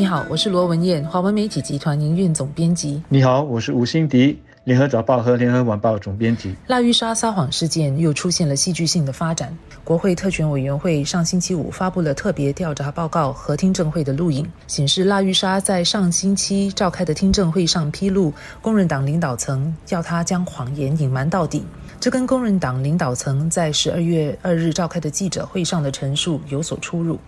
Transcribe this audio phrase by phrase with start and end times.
[0.00, 3.02] 你好，我是罗文燕，华文媒体集团营运总编辑。
[3.10, 6.56] 你好，我是吴欣迪，联合早报和联合晚报总编辑。
[6.68, 9.54] 腊玉莎撒谎事件又出现了戏剧性的发展。
[9.84, 18.32] 国会特权委员会上星期五发布了特别调查报告和听证会的录影，显示腊玉莎在上星期召开的听证会上披露，
[18.62, 21.62] 工人党领导层要他将谎言隐瞒到底。
[22.00, 27.18] 这跟工人党领导层在十二月二日召开的记者会上的陈述有所出入。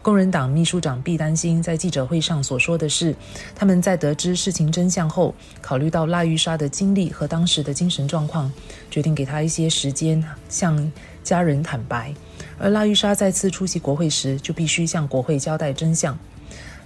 [0.00, 3.14] 工人党秘书长毕丹心在记者会上所说的是，
[3.54, 8.50] 他们在得知事情真相后，考虑到拉玉莎的经历和当时的精神状况，
[8.90, 10.90] 决定给他一些时间向
[11.22, 12.10] 家人坦白。
[12.58, 16.18] 而拉玉莎再次出席国会时，就必须向国会交代真相。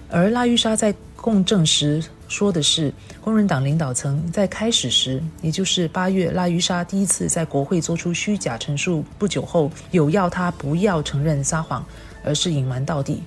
[0.09, 11.83] 而拉玉莎在供证时说的是，工人党领导层在开始时，也就是八月，拉于沙第一次在国会做出虚假陈述不久后，有要他不要承认撒谎，
[12.23, 13.23] 而是隐瞒到底。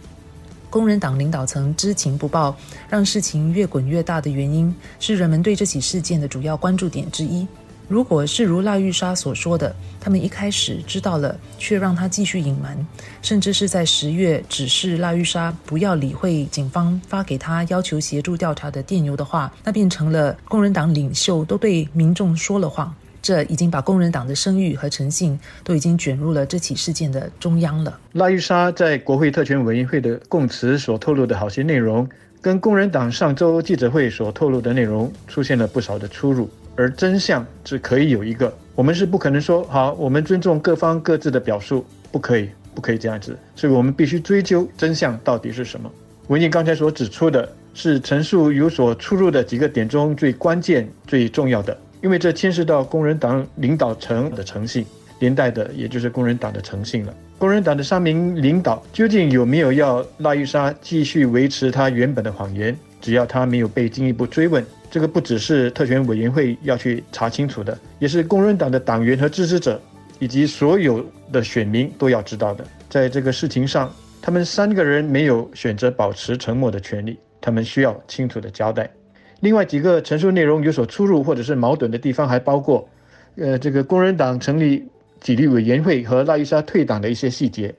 [0.71, 2.57] 工人党领导层知情不报，
[2.89, 7.47] 让事情越滚越大的原因，是人们对这起事件的主要关注点之一。
[7.89, 12.87] 如果是如腊玉莎所说的，他们一开始知道了，却让他继续隐瞒，
[13.21, 22.95] 甚至是在十月指示腊玉莎不要理会警方发给他要求协助调查的电邮的话，那变成了工人党领袖都对民众说了谎。
[23.21, 28.01] 这已经把工人党的声誉和诚信都已经卷入了这起事件的中央了。
[28.15, 32.09] 拉玉莎在国会特权委员会的供词所透露的好些内容，
[32.41, 36.51] 跟工人党上周记者会所透露的内容出现了不少的出入。
[36.75, 45.91] 而真相只可以有一个，我们是不可能说好，我们尊重各方各自的表述，不可以，不可以这样子，所以我们必须追究真相到底是什么。
[46.29, 54.87] 文静刚才所指出的是陈述有所出入的几个点中最关键、最重要的，因为这牵涉到工人党领导层的诚信，
[55.19, 57.15] 连带的也就是工人党的诚信了。
[57.39, 62.75] 工人党的三名领导究竟有没有要拉玉莎继续维持他原本的谎言？
[63.01, 64.65] 只要他没有被进一步追问。
[64.93, 69.81] 这个不只是特权委员会要去查清楚的，也是工人党的党员和支持者，
[70.19, 72.63] 以及所有的选民都要知道的。
[72.91, 78.87] 在这个事情上，他们三个人没有选择保持沉默的权利，他们需要清楚的交代。
[79.41, 82.87] 另外几个陈述内容有所出入或者是矛盾的地方，还包括，
[83.37, 84.87] 呃，这个工人党成立
[85.23, 87.75] 纪律委员会和拉伊莎退党的一些细节。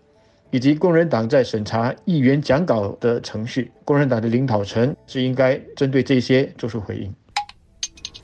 [0.54, 7.12] 以及工人党在审查议员讲稿的程序，工人党的领导层是应该针对这些做出回应。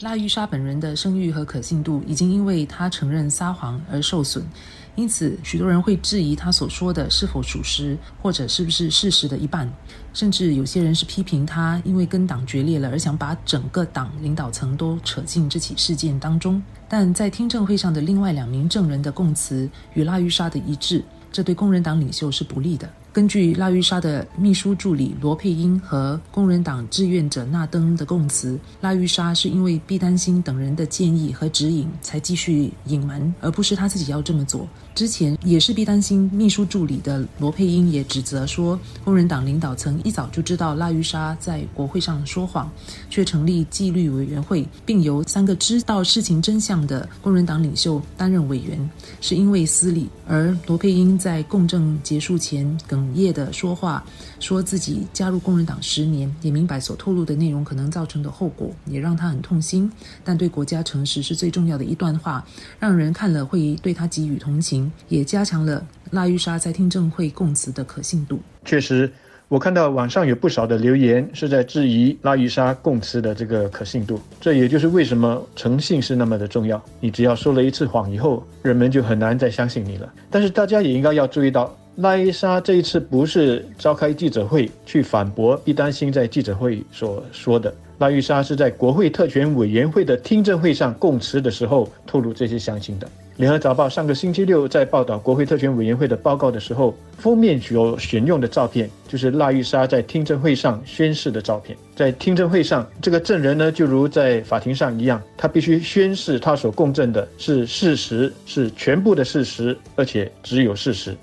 [0.01, 4.45] 拉玉莎本人的声誉和可信度已经因为他承认撒谎而受损，
[4.93, 9.67] 因此许多人会质疑他所说的是否属实，或者是不是事实的一半。
[10.13, 16.61] 甚至有些人是批评他因为跟党决裂了而想把整个党领导层都扯进这起事件当中。
[16.87, 21.03] 但在听证会上的另外两名证人的供词与拉玉莎的一致。
[21.31, 22.89] 这对工人党领袖是不利的。
[23.11, 34.67] 根据拉玉莎的秘书助理罗佩英和工人党志愿者纳登的供词，拉玉莎是因为毕丹心等人的建议和指引才继续隐瞒，而不是他自己要这么做。
[34.93, 42.69] 之前也是毕丹心秘书助理的罗佩英也指责说，工人党领导层一早就知道拉玉莎在国会上说谎，
[43.09, 48.89] 却成立纪律委员会，并由三个知道事情真相的工人党领袖担任委员，
[49.19, 50.07] 是因为私利。
[50.27, 54.03] 而罗佩英在共政结束前 哽咽的说话，
[54.39, 59.91] 说自己加入工人党十年，也明白所透露的内容可能造成的后果，也让他很痛心。
[60.23, 62.45] 但对国家诚实是最重要的一段话，
[62.79, 68.39] 让人看了会对他给予同情，也加强了拉玉莎在听证会供词的可信度。
[68.65, 69.11] 确实，
[69.47, 74.19] 我看到网上有不少的留言是在质疑拉玉莎供词的这个可信度。
[74.39, 76.81] 这也就是为什么诚信是那么的重要。
[76.99, 80.11] 你只要说了一次谎以后，人们就很难再相信你了。
[80.29, 81.75] 但是大家也应该要注意到。
[81.99, 93.07] 拉伊莎这一次不是召开记者会去反驳毕丹心在记者会所说的，拉伊莎是在国会特权委员会的听证会上供词的时候透露这些详情的。
[93.35, 101.77] 联合早报上个星期六在报道国会特权委员会的报告的时候，封面所选用的照片就是拉伊莎在听证会上宣誓的照片。
[101.97, 111.13] 在听证会上，这个证人呢，就如在法庭上一样，他必须宣誓他所供证的是事实，是全部的事实，而且只有事实。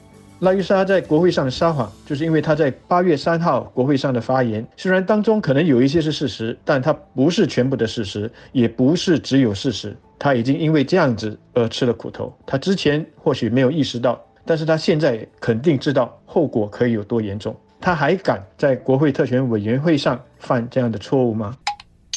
[0.40, 9.96] 拉伊莎在国会上的撒谎，就是因为他在八月三号国会上的发言，虽然当中可能有一些是事实，但他不是全部的事实，也不是只有事实。
[10.18, 12.30] 他已经因为这样子而吃了苦头。
[12.44, 17.56] 他之前或许没有意识到，但是他现在肯定知道后果可以有多严重。
[17.80, 21.56] 他还敢在国会特权委员会上犯这样的错误吗？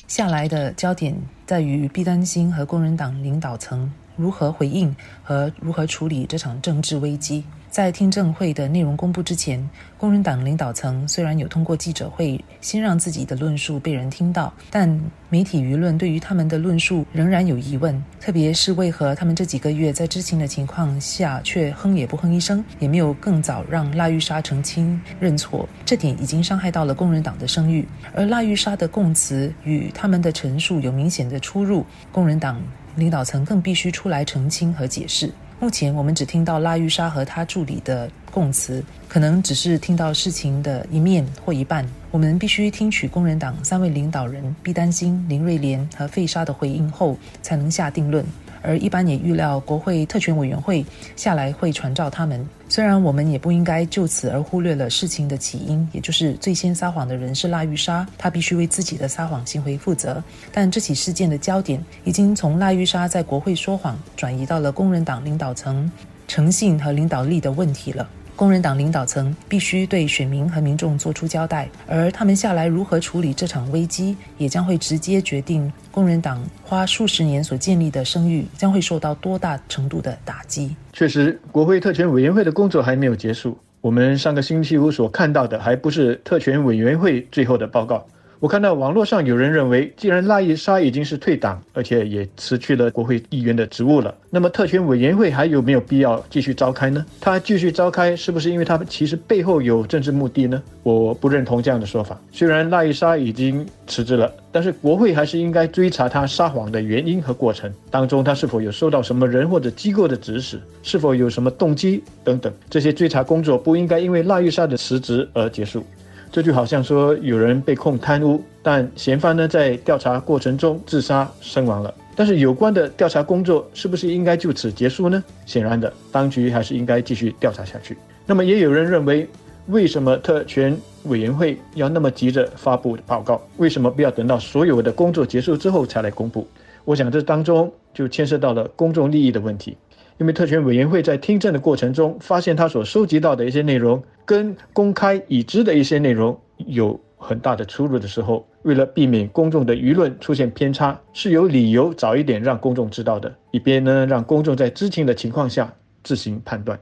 [0.07, 1.15] 下来的焦点
[1.45, 3.89] 在于毕丹心和工人党领导层
[4.19, 4.94] 如何回应
[5.24, 7.45] 和如何处理这场政治危机。
[7.69, 14.89] 在听证会的内容公布之前，工人党领导层虽然有通过记者会先让自己的论述被人听到，但
[15.30, 27.88] 媒体舆论对于他们的论述仍然有疑问，特别是为何他们这几个月在知情的情况下却哼也不哼一声，也没有更早让拉玉莎澄清认错，这点已经伤害到了工人党的声誉。
[28.15, 32.60] 而拉玉莎的供词与他们的陈述有明显的出入，工人党
[32.95, 35.31] 领导层更必须出来澄清和解释。
[35.59, 41.86] 目前我们只听到拉玉莎和他助理的供词，可能只是听到事情的一面或一半。
[42.12, 48.25] 我们必须听取工人党三位领导人毕丹心、林瑞莲和费沙的回应后，才能下定论。
[48.61, 50.85] 而一般也预料国会特权委员会
[51.15, 52.47] 下来会传召他们。
[52.67, 60.23] 虽然我们也不应该就此而忽略了事情的起因，也就是最先撒谎的人是拉玉莎，她必须为自己的撒谎行为负责。
[60.51, 65.91] 但这起事件的焦点已经从拉玉莎在国会说谎，转移到了工人党领导层
[66.27, 68.07] 诚信和领导力的问题了。
[68.39, 80.74] 工人党领导层必须对选民和民众做出交代，而他们下来如何处理这场危机，也将会直接决定工人党花数十年所建立的声誉将会受到多大程度的打击。
[80.94, 83.57] 确实，国会特权委员会的工作还没有结束。
[83.81, 88.07] 我们上个星期五所看到的，还不是特权委员会最后的报告。
[88.39, 97.06] 我看到网络上有人认为，既然拉伊莎已经是退党，而且也辞去了国会议员的职务了，那么特权委员会还有没有必要继续召开呢？
[97.19, 100.63] 他继续召开，是不是因为他其实背后有政治目的呢？
[100.83, 102.18] 我不认同这样的说法。
[102.31, 112.53] 虽然拉伊莎已经辞职了，但是国会还是应该追查他撒谎的原因和过程，当中他是否有受到什么人或者机构的指使，是否有什么动机等等。
[112.69, 115.83] 这些追查工作不应该因为拉伊莎的辞职而结束。
[116.31, 121.93] 这就好像说有人被控贪污，但嫌犯呢在调查过程中自杀身亡了。
[122.15, 125.23] 但是有关的调查工作是不是应该就此结束呢？
[125.45, 127.97] 显然的，当局还是应该继续调查下去。
[128.25, 129.27] 那么也有人认为，
[129.67, 133.41] 为什么特权委员会要那么急着发布报告？
[133.57, 136.45] 为什么不要等到所有的工作结束之后才来公布？
[136.85, 139.77] 我想这当中就牵涉到了公众利益的问题。
[140.19, 155.74] 因为特权委员会在听证的过程中，发现他所收集到的一些内容跟公开已知的一些内容有很大的出入的时候，为了避免公众的舆论出现偏差，是有理由早一点让公众知道的，以便呢让公众在知情的情况下
[156.04, 156.77] 自行判断。